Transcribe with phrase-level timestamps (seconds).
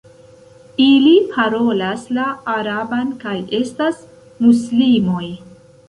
[0.85, 4.05] Ili parolas la araban kaj estas
[4.49, 5.27] muslimoj.